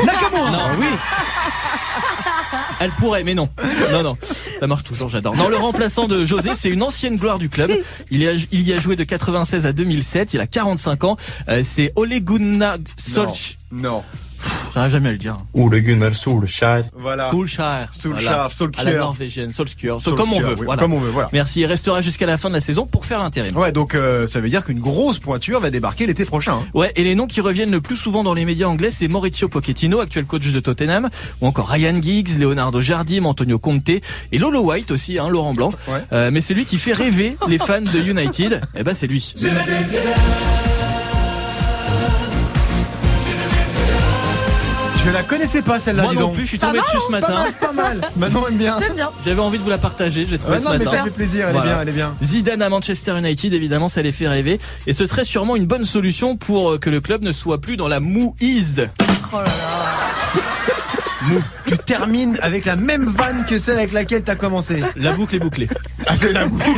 [0.05, 0.51] Nakamura.
[0.51, 0.85] Non, oui.
[2.81, 3.47] Elle pourrait, mais non.
[3.91, 4.17] Non, non.
[4.59, 5.35] Ça marche toujours, j'adore.
[5.35, 7.71] Non, le remplaçant de José, c'est une ancienne gloire du club.
[8.09, 10.33] Il y a, il y a joué de 96 à 2007.
[10.33, 11.17] Il a 45 ans.
[11.47, 12.77] Euh, c'est Ole Gunnar.
[13.71, 14.03] Non.
[14.73, 15.37] J'arrive jamais à le dire.
[15.53, 16.83] Ole Gunnar Solskjaer.
[16.95, 17.29] Voilà.
[17.31, 17.93] Solskjaer.
[17.93, 18.49] Solskjaer, Voilà.
[18.49, 18.87] Solskjaer.
[18.87, 19.99] À la norvégienne, Solskjaer.
[20.01, 20.81] Solskjaer, Comme on veut, oui, voilà.
[20.81, 21.27] comme on veut, voilà.
[21.33, 21.61] Merci.
[21.61, 23.55] Il restera jusqu'à la fin de la saison pour faire l'intérim.
[23.57, 26.53] Ouais, donc euh, ça veut dire qu'une grosse pointure va débarquer l'été prochain.
[26.53, 26.65] hein.
[26.73, 29.49] Ouais, et les noms qui reviennent le plus souvent dans les médias anglais, c'est Maurizio
[29.49, 31.09] Pochettino, actuel coach de Tottenham,
[31.41, 35.73] ou encore Ryan Giggs, Leonardo Jardim, Antonio Conte, et Lolo White aussi, hein, Laurent Blanc.
[35.87, 35.99] Ouais.
[36.13, 38.61] Euh, mais c'est lui qui fait rêver les fans de United.
[38.75, 39.33] Eh ben, c'est lui.
[45.11, 46.33] La connaissais pas celle-là, Moi non donc.
[46.33, 47.45] plus, je suis tombé dessus ce pas matin.
[47.49, 48.01] c'est pas mal.
[48.17, 48.77] Manon aime bien.
[48.79, 49.09] J'aime bien.
[49.25, 50.91] J'avais envie de vous la partager, j'ai trouvé Ouais, ce non, mais matin.
[50.97, 51.71] ça fait plaisir, elle Voilà.
[51.71, 52.13] est bien, elle est bien.
[52.23, 54.59] Zidane à Manchester United, évidemment, ça les fait rêver.
[54.87, 57.77] Et ce serait sûrement une bonne solution pour euh, que le club ne soit plus
[57.77, 58.87] dans la mouise.
[59.33, 59.51] Oh là là.
[61.23, 61.41] Mou.
[61.67, 64.83] Tu termines avec la même vanne que celle avec laquelle t'as commencé.
[64.95, 65.69] La boucle est bouclée.
[66.07, 66.69] Ah, c'est la boucle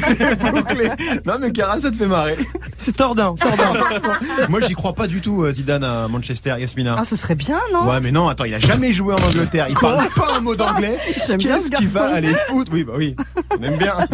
[0.52, 0.90] bouclée.
[1.26, 2.38] Non, mais Cara, ça te fait marrer.
[2.78, 3.36] C'est tordant.
[3.36, 3.80] Tordant.
[4.50, 6.96] Moi, j'y crois pas du tout, euh, Zidane à Manchester, Yasmina.
[6.98, 7.88] Ah, ce serait bien, non?
[7.88, 9.68] Ouais, mais non, attends, il a jamais joué en Angleterre.
[9.70, 10.98] Il parle pas un mot d'anglais.
[11.26, 12.72] J'aime bien Qu'est-ce ce qu'il va aller foutre?
[12.74, 13.16] Oui, bah oui.
[13.60, 13.94] On aime bien.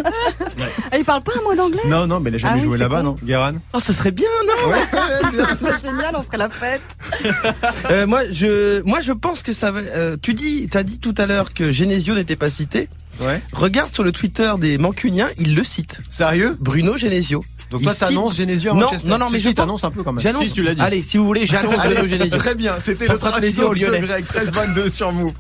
[0.89, 1.80] Ah, il parle pas un mot d'anglais?
[1.88, 3.04] Non, non, mais il a jamais Ah oui, joué c'est là-bas, con.
[3.04, 4.72] non Guéran Oh, ce serait bien, non?
[4.72, 4.78] Ouais.
[5.66, 6.82] C'est génial, on ferait la fête.
[7.92, 9.80] Euh, moi, je, moi, je pense que ça va.
[9.80, 12.88] euh, tu dis, t'as dit tout à l'heure que Genesio n'était pas cité.
[13.22, 13.42] Ouais.
[13.54, 16.00] Regarde sur le Twitter des Mancuniens, ils le citent.
[16.10, 16.56] Sérieux?
[16.60, 17.44] Bruno Genesio.
[17.72, 19.54] Donc Il toi, cite- t'annonces Genesio à Non, Manchester non, non, mais Si, je si,
[19.56, 20.22] pense- t'annonces un peu quand même.
[20.22, 20.46] J'annonce.
[20.46, 20.82] Si, tu l'as dit.
[20.82, 22.38] Allez, si vous voulez, j'annonce Allez, Bruno Genesio.
[22.38, 24.00] Très bien, c'était Ça le fera plaisir aux Lyonnais.
[24.00, 25.34] de Greg, 13-22 sur Move.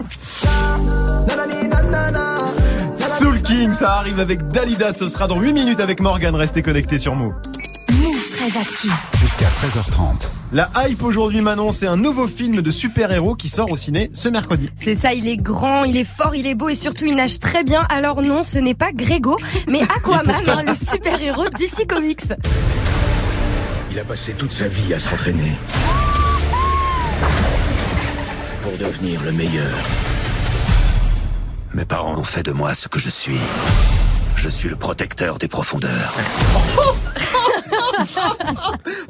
[3.20, 6.98] Soul King, ça arrive avec Dalida, ce sera dans 8 minutes avec Morgan, restez connectés
[6.98, 7.34] sur Move.
[7.92, 8.94] Move très actif.
[9.20, 10.30] Jusqu'à 13h30.
[10.54, 14.30] La hype aujourd'hui Manon, c'est un nouveau film de super-héros qui sort au ciné ce
[14.30, 14.70] mercredi.
[14.78, 17.40] C'est ça, il est grand, il est fort, il est beau et surtout il nage
[17.40, 17.86] très bien.
[17.90, 19.36] Alors non, ce n'est pas Grégo,
[19.68, 22.24] mais Aquaman, hein, le super-héros DC Comics.
[23.92, 25.58] Il a passé toute sa vie à s'entraîner.
[28.62, 29.76] Pour devenir le meilleur.
[31.74, 33.40] Mes parents ont fait de moi ce que je suis.
[34.36, 36.16] Je suis le protecteur des profondeurs.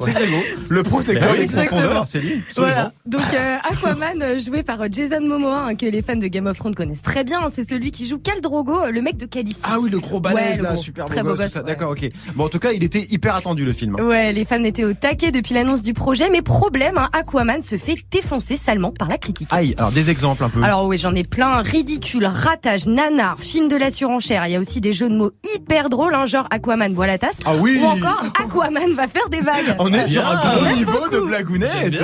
[0.00, 0.36] C'est Grégo,
[0.68, 2.42] le protecteur des profondeurs, c'est lui.
[2.56, 2.92] Voilà.
[3.06, 6.46] Donc euh, Aquaman, euh, joué par euh, Jason Momoa, hein, que les fans de Game
[6.46, 7.40] of Thrones connaissent très bien.
[7.52, 9.56] C'est celui qui joue Khal Drogo, le mec de Khaleesi.
[9.64, 10.82] Ah oui, le gros balèze Ouais, le là, gros.
[10.82, 11.60] super Très beau beau gosse, gosse, tout ça.
[11.60, 11.66] ouais.
[11.66, 12.08] D'accord, ok.
[12.34, 13.94] Bon, en tout cas, il était hyper attendu le film.
[14.00, 17.76] Ouais, les fans étaient au taquet depuis l'annonce du projet, mais problème, hein, Aquaman se
[17.76, 19.48] fait défoncer salement par la critique.
[19.52, 20.62] Aïe, alors des exemples un peu.
[20.62, 21.62] Alors oui, j'en ai plein.
[21.62, 24.46] Ridicule, ratage, nanar, film de la surenchère.
[24.46, 27.18] Il y a aussi des jeux de mots hyper drôles, hein, genre Aquaman boit la
[27.18, 27.38] tasse.
[27.44, 29.76] Ah oui Ou encore Aquaman va faire des vagues.
[29.78, 30.30] On est sur Bien.
[30.30, 31.94] un gros niveau de blagounette.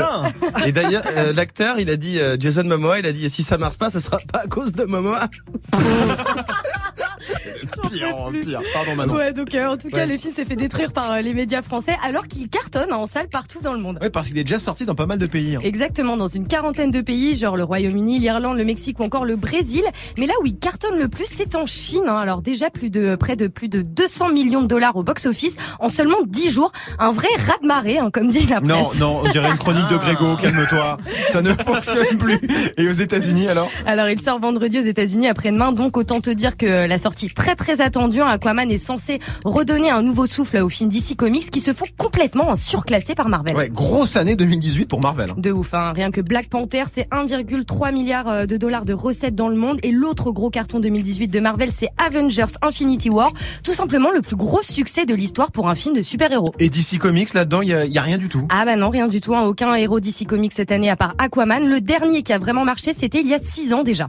[0.66, 3.59] Et d'ailleurs, euh, l'acteur, il a dit, euh, Jason Momoa, il a dit, si ça
[3.59, 5.29] marche pas, ce sera pas à cause de Momoa.
[7.90, 8.60] Pire, pire.
[8.72, 9.14] Pardon Manon.
[9.14, 10.06] Ouais, donc euh, en tout cas, Ouais.
[10.06, 13.28] le film s'est fait détruire par euh, les médias français alors qu'il cartonne en salle
[13.28, 13.98] partout dans le monde.
[14.02, 15.56] Ouais, parce qu'il est déjà sorti dans pas mal de pays.
[15.56, 15.60] hein.
[15.62, 19.36] Exactement, dans une quarantaine de pays, genre le Royaume-Uni, l'Irlande, le Mexique ou encore le
[19.36, 19.82] Brésil.
[20.18, 22.04] Mais là où il cartonne le plus, c'est en Chine.
[22.08, 22.16] hein.
[22.18, 25.88] Alors déjà plus de près de plus de 200 millions de dollars au box-office en
[25.88, 26.72] seulement 10 jours.
[26.98, 28.98] Un vrai raz-de-marée, hein, comme dit la Non, presse.
[29.00, 30.98] non, on dirait une chronique de Grégo, calme-toi.
[31.28, 32.38] Ça ne fonctionne plus.
[32.76, 33.70] Et aux États-Unis alors?
[33.86, 37.54] Alors il sort vendredi aux États-Unis après-demain, donc autant te dire que la sortie très
[37.54, 41.61] très attendue, hein, Aquaman est censé redonner un nouveau souffle aux films DC Comics qui
[41.61, 43.57] se font complètement surclassés par Marvel.
[43.57, 45.31] Ouais, grosse année 2018 pour Marvel.
[45.31, 45.35] hein.
[45.37, 45.92] De ouf, hein.
[45.94, 49.79] rien que Black Panther, c'est 1,3 milliard euh, de dollars de recettes dans le monde.
[49.83, 53.33] Et l'autre gros carton 2018 de Marvel, c'est Avengers Infinity War.
[53.62, 56.52] Tout simplement le plus gros succès de l'histoire pour un film de super-héros.
[56.59, 58.46] Et DC Comics là-dedans, il y a, il y a rien du tout.
[58.50, 59.35] Ah bah non, rien du tout.
[59.35, 59.42] hein.
[59.44, 61.68] Aucun héros DC Comics cette année à part Aquaman.
[61.68, 64.09] Le dernier qui a vraiment marché, c'était il y a 6 ans déjà.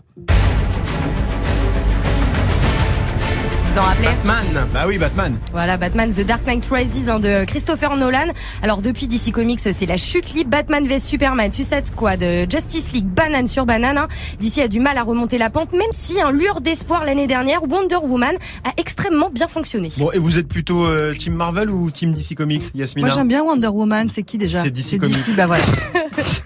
[3.78, 4.68] Vous en rappelez Batman.
[4.74, 5.38] Bah oui, Batman.
[5.52, 8.30] Voilà, Batman The Dark Knight Rises hein, de Christopher Nolan.
[8.64, 10.50] Alors depuis DC Comics, c'est la chute libre.
[10.50, 14.00] Batman vs Superman, Suicide Squad, Justice League, banane sur banane.
[14.00, 14.08] hein.
[14.40, 17.62] DC a du mal à remonter la pente, même si un lueur d'espoir l'année dernière,
[17.70, 19.90] Wonder Woman a extrêmement bien fonctionné.
[19.98, 23.08] Bon, et vous êtes plutôt euh, Team Marvel ou Team DC Comics, Yasmina?
[23.08, 24.64] Moi j'aime bien Wonder Woman, c'est qui déjà?
[24.64, 25.36] C'est DC Comics.
[25.36, 25.64] bah voilà.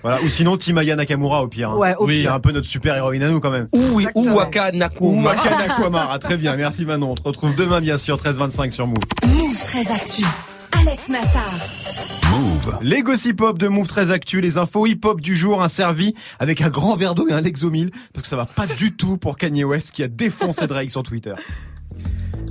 [0.04, 0.22] Voilà.
[0.22, 1.70] Ou sinon Team Aya Nakamura au pire.
[1.70, 1.78] hein.
[1.78, 2.34] Ouais, au C'est pire.
[2.34, 3.68] un peu notre super héroïne à nous quand même.
[3.74, 4.30] Ou, ou.
[4.30, 6.20] Waka Nakamura.
[6.20, 7.16] Très bien, merci Manon.
[7.22, 8.98] Te retrouve demain bien sûr, 13h25 sur Move.
[9.28, 10.24] Move très actu.
[10.72, 11.54] Alex Nassar.
[12.32, 12.78] Move.
[12.82, 16.16] Les gossip hop de Move très actu, les infos hip hop du jour, un servi
[16.40, 19.18] avec un grand verre d'eau et un Lexomil, parce que ça va pas du tout
[19.18, 21.36] pour Kanye West qui a défoncé Drake sur Twitter.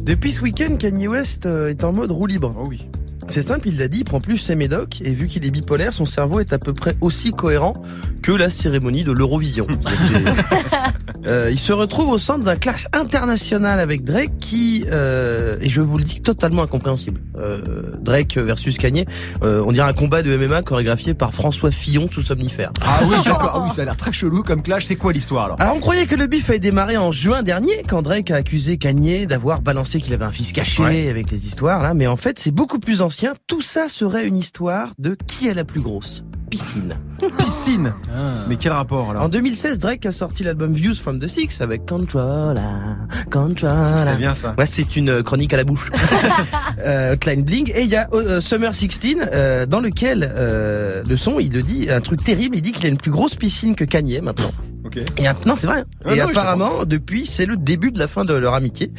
[0.02, 2.54] Depuis ce week-end, Kanye West euh, est en mode roue libre.
[2.56, 2.86] Oh oui.
[3.30, 5.92] C'est simple, il l'a dit, il prend plus ses médocs et vu qu'il est bipolaire,
[5.92, 7.74] son cerveau est à peu près aussi cohérent
[8.22, 9.66] que la cérémonie de l'Eurovision.
[11.26, 15.82] Euh, il se retrouve au centre d'un clash international avec Drake qui, euh, et je
[15.82, 17.20] vous le dis, totalement incompréhensible.
[17.36, 19.04] Euh, Drake versus Kanye,
[19.42, 22.72] on dirait un combat de MMA chorégraphié par François Fillon sous somnifère.
[22.82, 23.52] Ah oui, d'accord.
[23.54, 24.86] Ah oui, ça a l'air très chelou comme clash.
[24.86, 27.82] C'est quoi l'histoire alors Alors on croyait que le bif avait démarré en juin dernier
[27.86, 31.08] quand Drake a accusé Kanye d'avoir balancé qu'il avait un fils caché Ouais.
[31.10, 33.19] avec les histoires là, mais en fait c'est beaucoup plus ancien.
[33.46, 36.96] Tout ça serait une histoire de qui est la plus grosse piscine.
[37.38, 37.92] Piscine.
[38.48, 41.86] Mais quel rapport alors En 2016, Drake a sorti l'album Views from the Six avec
[41.86, 42.60] Controller,
[43.30, 43.98] Controller.
[43.98, 44.54] C'était bien ça.
[44.58, 45.90] Ouais, c'est une euh, chronique à la bouche.
[46.78, 47.70] euh, Klein Bling.
[47.74, 48.90] Et il y a euh, Summer 16,
[49.32, 52.86] euh, dans lequel euh, le son, il le dit, un truc terrible, il dit qu'il
[52.86, 54.50] a une plus grosse piscine que Kanye maintenant.
[54.96, 55.84] Et non, c'est vrai.
[56.04, 58.92] Ah et non, apparemment, depuis, c'est le début de la fin de leur amitié,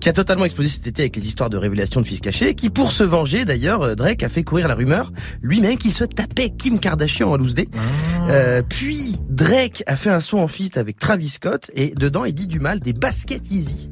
[0.00, 2.70] qui a totalement explosé cet été avec les histoires de révélation de fils cachés, qui,
[2.70, 6.50] pour se venger, d'ailleurs, euh, Drake a fait courir la rumeur, lui-même, qu'il se tapait
[6.50, 7.68] Kim Kardashian en loose day.
[7.74, 8.30] Ah.
[8.30, 12.34] Euh, puis, Drake a fait un son en feat avec Travis Scott, et dedans, il
[12.34, 13.90] dit du mal des baskets easy.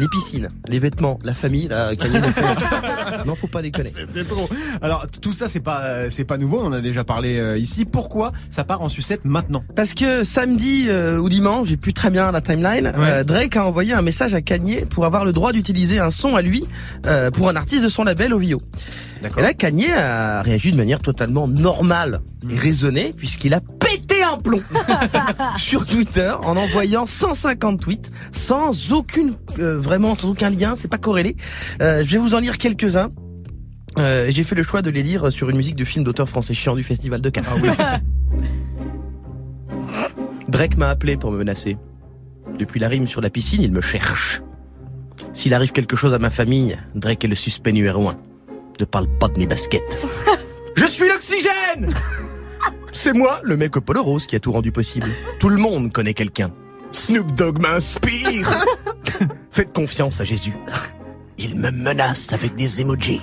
[0.00, 2.08] Les piscines, les vêtements, la famille, l'a fait.
[3.26, 3.90] Non, faut pas déconner.
[3.90, 4.48] C'était trop.
[4.80, 7.58] Alors tout ça c'est pas euh, c'est pas nouveau, on en a déjà parlé euh,
[7.58, 7.84] ici.
[7.84, 9.62] Pourquoi ça part en sucette maintenant?
[9.76, 13.66] Parce que samedi euh, ou dimanche, j'ai plus très bien la timeline, euh, Drake a
[13.66, 16.64] envoyé un message à Kanye pour avoir le droit d'utiliser un son à lui
[17.06, 18.62] euh, pour un artiste de son label OVO.
[19.22, 24.38] Et là, Kanye a réagi de manière totalement normale et raisonnée puisqu'il a pété un
[24.38, 24.62] plomb
[25.56, 30.98] sur Twitter en envoyant 150 tweets sans aucune euh, vraiment sans aucun lien, c'est pas
[30.98, 31.36] corrélé.
[31.82, 33.10] Euh, je vais vous en lire quelques-uns.
[33.98, 36.54] Euh, j'ai fait le choix de les lire sur une musique de film d'auteur français
[36.54, 37.44] chiant du Festival de Cannes.
[40.48, 41.76] Drake m'a appelé pour me menacer.
[42.58, 44.42] Depuis la rime sur la piscine, il me cherche.
[45.32, 48.16] S'il arrive quelque chose à ma famille, Drake est le suspect numéro un.
[48.78, 50.06] Ne parle pas de mes baskets.
[50.76, 51.92] Je suis l'oxygène
[52.92, 55.10] C'est moi, le mec au polo rose, qui a tout rendu possible.
[55.38, 56.50] Tout le monde connaît quelqu'un.
[56.90, 58.50] Snoop Dogg m'inspire
[59.50, 60.54] Faites confiance à Jésus.
[61.38, 63.20] Il me menace avec des emojis.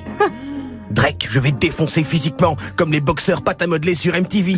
[0.91, 4.56] Drake, je vais défoncer physiquement, comme les boxeurs pâte à modeler sur MTV.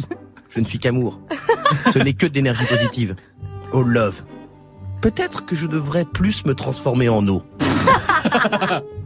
[0.50, 1.20] Je ne suis qu'amour.
[1.94, 3.16] Ce n'est que d'énergie positive.
[3.74, 4.24] Oh love.
[5.02, 7.44] Peut-être que je devrais plus me transformer en eau.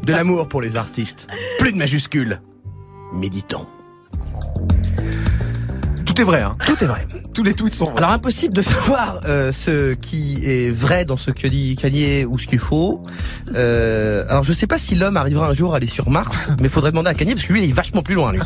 [0.03, 1.27] De l'amour pour les artistes.
[1.59, 2.41] Plus de majuscules.
[3.13, 3.67] Méditons.
[6.13, 6.55] Tout est vrai, hein.
[6.67, 7.07] Tout est vrai.
[7.33, 7.97] Tous les tweets sont vrais.
[7.97, 12.37] Alors impossible de savoir euh, ce qui est vrai dans ce que dit Kanye ou
[12.37, 13.01] ce qu'il faut.
[13.55, 16.69] Euh, alors je sais pas si l'homme arrivera un jour à aller sur Mars, mais
[16.69, 18.31] faudrait demander à Kanye parce que lui il est vachement plus loin.
[18.31, 18.39] Lui.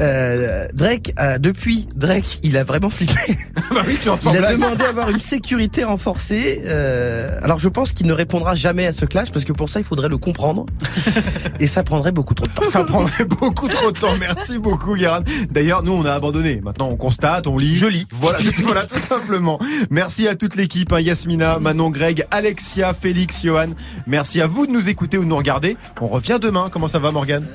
[0.00, 3.36] Euh, Drake, depuis Drake, il a vraiment flippé.
[3.70, 6.62] bah oui, tu entends Il a demandé à avoir une sécurité renforcée.
[7.42, 9.84] Alors je pense qu'il ne répondra jamais à ce clash parce que pour ça il
[9.84, 10.64] faudrait le comprendre
[11.60, 12.62] et ça prendrait beaucoup trop de temps.
[12.62, 14.16] Ça prendrait beaucoup trop de temps.
[14.18, 15.22] Merci beaucoup, Guérin.
[15.50, 16.53] D'ailleurs, nous, on a abandonné.
[16.62, 17.76] Maintenant, on constate, on lit.
[17.76, 18.06] Je lis.
[18.12, 19.58] Voilà, c'est- voilà, tout simplement.
[19.90, 23.68] Merci à toute l'équipe, hein, Yasmina, Manon, Greg, Alexia, Félix, Johan.
[24.06, 25.76] Merci à vous de nous écouter ou de nous regarder.
[26.00, 26.68] On revient demain.
[26.70, 27.46] Comment ça va, Morgane?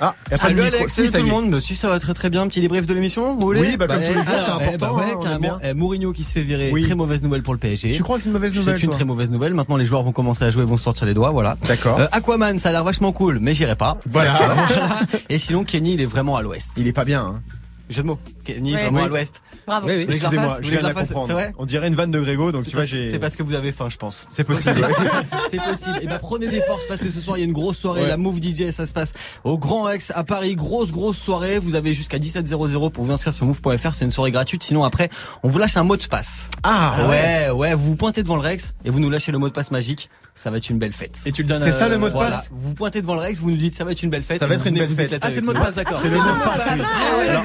[0.00, 0.60] Ah, Salut.
[0.60, 1.50] Alex, salut tout le monde.
[1.50, 3.60] Bah, si ça va très très bien, petit débrief de l'émission, vous voulez?
[3.62, 5.40] Oui, bah, comme tous les jours, c'est alors, important, eh bah hein, ouais, carrément.
[5.40, 5.58] bien.
[5.64, 6.84] Eh, Mourinho qui se fait virer, Oui.
[6.84, 7.90] très mauvaise nouvelle pour le PSG.
[7.90, 9.54] Tu crois que c'est une mauvaise nouvelle, C'est une très mauvaise nouvelle.
[9.54, 11.56] Maintenant, les joueurs vont commencer à jouer, vont se sortir les doigts, voilà.
[11.66, 11.98] D'accord.
[11.98, 13.98] Euh, Aquaman, ça a l'air vachement cool, mais j'irai pas.
[14.08, 14.36] Voilà.
[14.36, 14.98] Voilà.
[15.30, 16.74] Et sinon, Kenny, il est vraiment à l'ouest.
[16.76, 17.40] Il est pas bien, hein.
[17.88, 18.37] Jeu de mots.
[18.54, 18.82] Kenny, Ouais.
[18.82, 19.04] vraiment Oui.
[19.04, 19.42] à l'ouest.
[19.66, 19.86] Bravo.
[19.88, 21.32] Oui, Excusez-moi, je viens de la C'est comprendre.
[21.34, 23.02] vrai On dirait une vanne de Grégo, donc C'est tu vois, j'ai.
[23.02, 24.24] C'est parce que vous avez faim, je pense.
[24.30, 24.80] C'est possible.
[25.50, 25.98] C'est possible.
[26.02, 28.02] Et ben prenez des forces parce que ce soir il y a une grosse soirée,
[28.02, 28.08] Ouais.
[28.08, 29.12] la Move DJ, ça se passe
[29.44, 31.58] au Grand Rex à Paris, grosse grosse soirée.
[31.58, 34.62] Vous avez jusqu'à 17h00 pour vous inscrire sur move.fr, c'est une soirée gratuite.
[34.62, 35.08] Sinon après,
[35.42, 36.48] on vous lâche un mot de passe.
[36.62, 39.48] Ah, ouais, ouais, vous vous pointez devant le Rex et vous nous lâchez le mot
[39.48, 40.08] de passe magique.
[40.34, 41.18] Ça va être une belle fête.
[41.26, 41.58] Et tu le donnes.
[41.58, 43.56] C'est ça, euh, le mot de passe Vous vous pointez devant le Rex, vous nous
[43.56, 44.38] dites ça va être une belle fête.
[44.38, 45.18] Ça va être une belle fête.
[45.20, 45.98] Ah, c'est le mot de passe, d'accord.
[46.00, 46.68] C'est le mot de passe.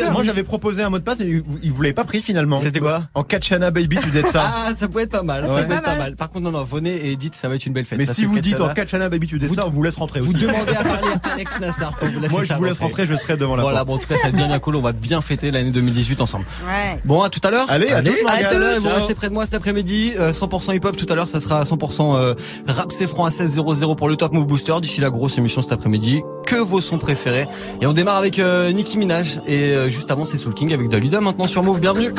[0.06, 2.22] Ah moi, j'avais proposé un mot de passe, mais il vous- vous l'avez pas pris
[2.22, 2.58] finalement.
[2.58, 4.44] C'était quoi En Kachana Baby, tu dis ça.
[4.56, 5.44] Ah, ça peut être pas mal.
[5.44, 5.48] Ouais.
[5.50, 6.16] Ça pas être pas mal.
[6.16, 7.98] Par contre, non, non, venez et dites, ça va être une belle fête.
[7.98, 10.20] Mais si vous dites en Kachana- Kachana Baby, tu dis ça, on vous laisse rentrer
[10.20, 10.38] Vous aussi.
[10.40, 13.16] demandez à parler à Alex Nassar pour vous Moi, je ça vous laisse rentrer, je
[13.16, 13.88] serai devant la Voilà, porte.
[13.88, 14.76] bon, en tout cas, ça va être bien bien cool.
[14.76, 16.46] On va bien fêter l'année 2018 ensemble.
[16.66, 17.02] Ouais.
[17.06, 17.66] Bon, à tout à l'heure.
[17.70, 18.80] Allez, à toutes, à tout à l'heure.
[18.82, 20.14] Vous restez près de moi cet après-midi.
[20.20, 20.96] Euh, 100% hip-hop.
[20.96, 22.34] Tout à l'heure, ça sera 100% euh,
[22.68, 24.74] rap c'est franc à 16.00 pour le Top Move Booster.
[24.82, 26.22] D'ici la grosse émission cet après-midi.
[26.46, 27.48] Que vos sons préférés.
[27.82, 29.40] Et on démarre avec euh, Nicki Minaj.
[29.48, 31.22] Et euh, juste avant, c'est Soul King avec Daluda.
[31.22, 31.80] Maintenant sur Move.
[31.80, 32.14] Bienvenue.